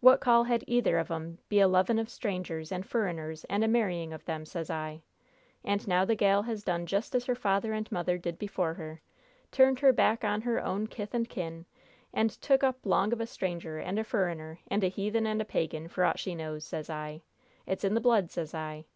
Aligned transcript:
What 0.00 0.22
call 0.22 0.44
had 0.44 0.64
either 0.66 0.96
of 0.96 1.10
'em 1.10 1.36
be 1.50 1.60
'a 1.60 1.68
loving 1.68 1.98
of 1.98 2.08
strangers 2.08 2.72
and 2.72 2.82
furriners 2.86 3.44
and 3.50 3.62
a 3.62 3.68
marrying 3.68 4.10
of 4.10 4.24
them, 4.24 4.46
sez 4.46 4.70
I? 4.70 5.02
And 5.62 5.86
now 5.86 6.06
the 6.06 6.14
gal 6.14 6.44
has 6.44 6.64
done 6.64 6.86
just 6.86 7.14
as 7.14 7.26
her 7.26 7.34
father 7.34 7.74
and 7.74 7.92
mother 7.92 8.16
did 8.16 8.38
before 8.38 8.72
her! 8.72 9.02
Turned 9.52 9.80
her 9.80 9.92
back 9.92 10.24
on 10.24 10.40
her 10.40 10.64
own 10.64 10.86
kith 10.86 11.12
and 11.12 11.28
kin, 11.28 11.66
and 12.14 12.30
took 12.30 12.64
up 12.64 12.86
'long 12.86 13.12
of 13.12 13.20
a 13.20 13.26
stranger 13.26 13.78
and 13.78 13.98
a 13.98 14.02
furriner, 14.02 14.60
and 14.66 14.82
a 14.82 14.88
heathen 14.88 15.26
and 15.26 15.42
a 15.42 15.44
pagan, 15.44 15.88
for 15.88 16.06
aught 16.06 16.18
she 16.18 16.34
knows, 16.34 16.64
sez 16.64 16.88
I! 16.88 17.20
It's 17.66 17.84
in 17.84 17.92
the 17.92 18.00
blood, 18.00 18.30
sez 18.30 18.54
I! 18.54 18.86